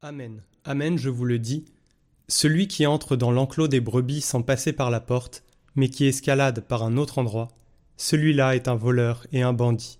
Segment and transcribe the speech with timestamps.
[0.00, 1.64] Amen, Amen, je vous le dis,
[2.28, 5.42] celui qui entre dans l'enclos des brebis sans passer par la porte,
[5.74, 7.48] mais qui escalade par un autre endroit,
[7.96, 9.98] celui-là est un voleur et un bandit.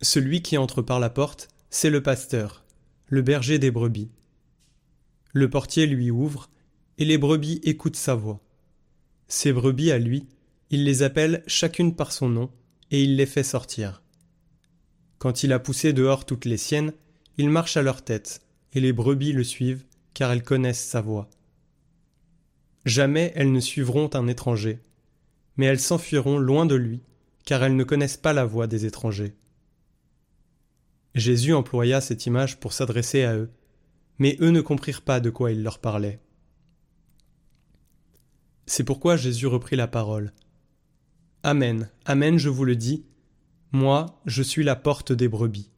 [0.00, 2.64] Celui qui entre par la porte, c'est le pasteur,
[3.08, 4.08] le berger des brebis.
[5.34, 6.48] Le portier lui ouvre,
[6.96, 8.40] et les brebis écoutent sa voix.
[9.28, 10.24] Ces brebis à lui,
[10.70, 12.50] il les appelle chacune par son nom,
[12.90, 14.02] et il les fait sortir.
[15.18, 16.94] Quand il a poussé dehors toutes les siennes,
[17.36, 18.40] il marche à leur tête,
[18.76, 21.30] et les brebis le suivent, car elles connaissent sa voix.
[22.84, 24.80] Jamais elles ne suivront un étranger,
[25.56, 27.00] mais elles s'enfuiront loin de lui,
[27.46, 29.34] car elles ne connaissent pas la voix des étrangers.
[31.14, 33.50] Jésus employa cette image pour s'adresser à eux,
[34.18, 36.20] mais eux ne comprirent pas de quoi il leur parlait.
[38.66, 40.34] C'est pourquoi Jésus reprit la parole.
[41.42, 43.06] Amen, Amen, je vous le dis,
[43.72, 45.70] moi, je suis la porte des brebis.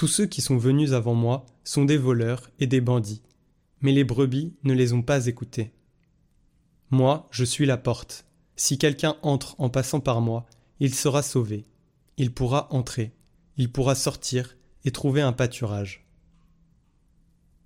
[0.00, 3.20] Tous ceux qui sont venus avant moi sont des voleurs et des bandits,
[3.82, 5.72] mais les brebis ne les ont pas écoutés.
[6.90, 8.24] Moi, je suis la porte.
[8.56, 10.46] Si quelqu'un entre en passant par moi,
[10.78, 11.66] il sera sauvé.
[12.16, 13.12] Il pourra entrer,
[13.58, 16.06] il pourra sortir et trouver un pâturage.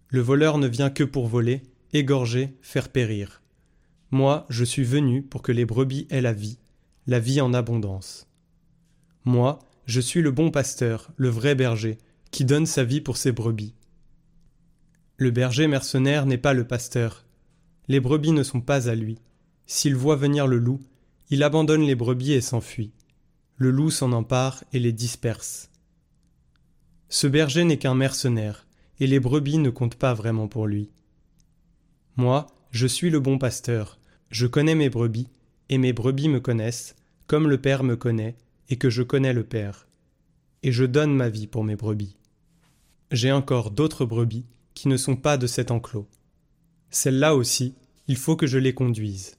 [0.08, 3.42] Le voleur ne vient que pour voler, égorger, faire périr.
[4.10, 6.58] Moi, je suis venu pour que les brebis aient la vie,
[7.06, 8.26] la vie en abondance.
[9.24, 11.96] Moi, je suis le bon pasteur, le vrai berger,
[12.34, 13.74] qui donne sa vie pour ses brebis.
[15.18, 17.24] Le berger mercenaire n'est pas le pasteur.
[17.86, 19.20] Les brebis ne sont pas à lui.
[19.66, 20.80] S'il voit venir le loup,
[21.30, 22.90] il abandonne les brebis et s'enfuit.
[23.54, 25.70] Le loup s'en empare et les disperse.
[27.08, 28.66] Ce berger n'est qu'un mercenaire,
[28.98, 30.90] et les brebis ne comptent pas vraiment pour lui.
[32.16, 35.28] Moi, je suis le bon pasteur, je connais mes brebis,
[35.68, 36.96] et mes brebis me connaissent,
[37.28, 38.34] comme le Père me connaît,
[38.70, 39.86] et que je connais le Père.
[40.64, 42.16] Et je donne ma vie pour mes brebis.
[43.14, 44.44] J'ai encore d'autres brebis
[44.74, 46.08] qui ne sont pas de cet enclos.
[46.90, 47.76] Celles-là aussi,
[48.08, 49.36] il faut que je les conduise.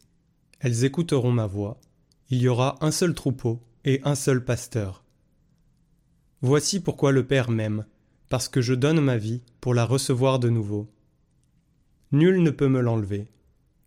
[0.61, 1.81] Elles écouteront ma voix.
[2.29, 5.03] Il y aura un seul troupeau et un seul pasteur.
[6.39, 7.85] Voici pourquoi le Père m'aime,
[8.29, 10.87] parce que je donne ma vie pour la recevoir de nouveau.
[12.13, 13.27] Nul ne peut me l'enlever.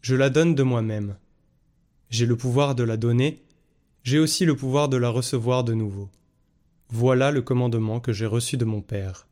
[0.02, 1.16] Je la donne de moi-même.
[2.10, 3.42] J'ai le pouvoir de la donner,
[4.02, 6.10] j'ai aussi le pouvoir de la recevoir de nouveau.
[6.90, 9.27] Voilà le commandement que j'ai reçu de mon Père.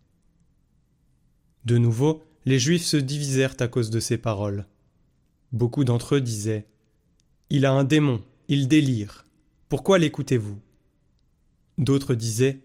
[1.67, 4.67] De nouveau, les Juifs se divisèrent à cause de ces paroles.
[5.51, 6.65] Beaucoup d'entre eux disaient
[7.51, 9.27] Il a un démon, il délire.
[9.69, 10.61] Pourquoi l'écoutez-vous?
[11.77, 12.61] D'autres disaient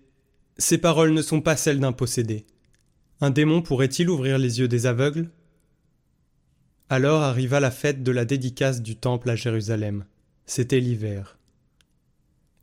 [0.60, 2.46] Ces paroles ne sont pas celles d'un possédé.
[3.22, 5.32] Un démon pourrait-il ouvrir les yeux des aveugles?
[6.88, 10.06] Alors arriva la fête de la dédicace du temple à Jérusalem.
[10.46, 11.40] C'était l'hiver.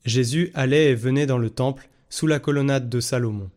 [0.05, 3.51] Jésus allait et venait dans le temple sous la colonnade de Salomon.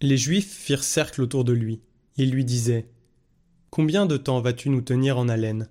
[0.00, 1.82] Les Juifs firent cercle autour de lui.
[2.16, 2.88] Il lui disait
[3.70, 5.68] Combien de temps vas-tu nous tenir en haleine?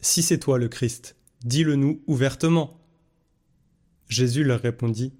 [0.00, 2.80] Si c'est toi le Christ, dis-le nous ouvertement.
[4.08, 5.12] Jésus leur répondit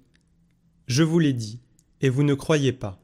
[0.87, 1.61] Je vous l'ai dit,
[2.01, 3.01] et vous ne croyez pas.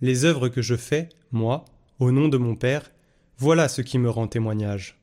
[0.00, 1.64] Les œuvres que je fais, moi,
[1.98, 2.90] au nom de mon Père,
[3.38, 4.98] voilà ce qui me rend témoignage.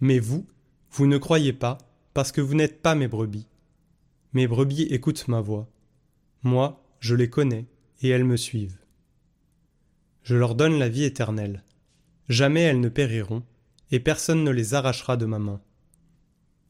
[0.00, 0.46] Mais vous,
[0.90, 1.78] vous ne croyez pas,
[2.14, 3.46] parce que vous n'êtes pas mes brebis.
[4.32, 5.68] Mes brebis écoutent ma voix.
[6.42, 7.66] Moi, je les connais,
[8.02, 8.81] et elles me suivent.
[10.22, 11.64] Je leur donne la vie éternelle.
[12.28, 13.42] Jamais elles ne périront,
[13.90, 15.60] et personne ne les arrachera de ma main.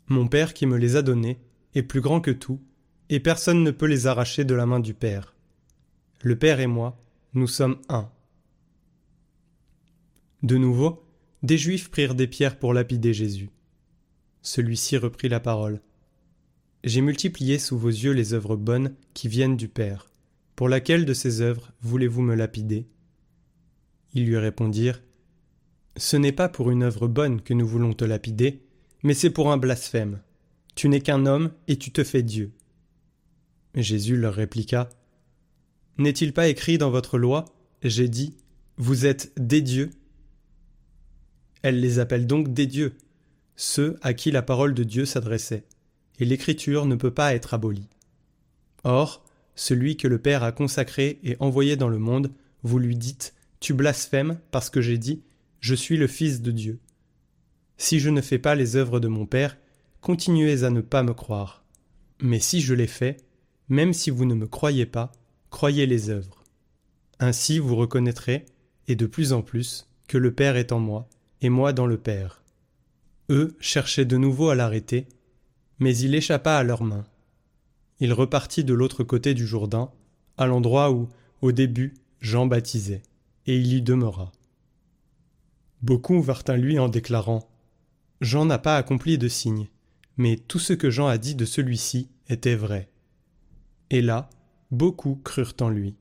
[0.09, 1.39] Mon Père qui me les a donnés
[1.75, 2.61] est plus grand que tout,
[3.09, 5.35] et personne ne peut les arracher de la main du Père.
[6.23, 6.99] Le Père et moi,
[7.35, 8.11] nous sommes un.
[10.43, 11.05] De nouveau,
[11.43, 13.51] des Juifs prirent des pierres pour lapider Jésus.
[14.43, 15.81] Celui-ci reprit la parole.
[16.85, 20.11] J'ai multiplié sous vos yeux les œuvres bonnes qui viennent du Père.
[20.57, 22.89] Pour laquelle de ces œuvres voulez-vous me lapider?
[24.15, 25.03] Ils lui répondirent
[25.97, 28.63] Ce n'est pas pour une œuvre bonne que nous voulons te lapider,
[29.03, 30.21] mais c'est pour un blasphème.
[30.75, 32.53] Tu n'es qu'un homme et tu te fais Dieu.
[33.75, 34.89] Jésus leur répliqua
[35.99, 37.45] N'est-il pas écrit dans votre loi
[37.83, 38.37] J'ai dit
[38.77, 39.91] Vous êtes des dieux?
[41.63, 42.95] Elle les appelle donc des dieux,
[43.57, 45.65] ceux à qui la parole de Dieu s'adressait,
[46.19, 47.89] et l'écriture ne peut pas être abolie.
[48.85, 49.25] Or,
[49.55, 52.33] celui que le Père a consacré et envoyé dans le monde,
[52.63, 55.23] vous lui dites tu blasphèmes parce que j'ai dit
[55.61, 56.81] Je suis le Fils de Dieu.
[57.79, 59.57] Si je ne fais pas les œuvres de mon Père,
[60.01, 61.65] continuez à ne pas me croire.
[62.21, 63.17] Mais si je les fais,
[63.69, 65.13] même si vous ne me croyez pas,
[65.51, 66.43] croyez les œuvres.
[67.21, 68.47] Ainsi vous reconnaîtrez,
[68.89, 71.09] et de plus en plus, que le Père est en moi,
[71.41, 72.43] et moi dans le Père.
[73.31, 75.07] Eux cherchaient de nouveau à l'arrêter,
[75.79, 77.07] mais il échappa à leurs mains.
[78.01, 79.93] Il repartit de l'autre côté du Jourdain,
[80.37, 81.09] à l'endroit où,
[81.43, 83.03] au début, Jean baptisait.
[83.47, 84.33] Et il y demeura.
[85.83, 87.49] Beaucoup vinrent à lui en déclarant
[88.21, 89.69] Jean n'a pas accompli de signe,
[90.17, 92.89] mais tout ce que Jean a dit de celui-ci était vrai.
[93.91, 94.31] Et là,
[94.71, 95.97] beaucoup crurent en lui.